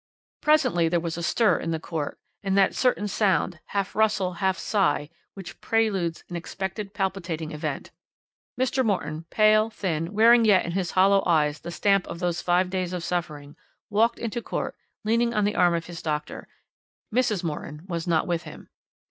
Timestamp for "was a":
0.99-1.21